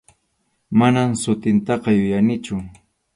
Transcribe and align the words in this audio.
Manam 0.79 1.11
sutintaqa 1.23 1.89
yuyanichu. 1.97 2.55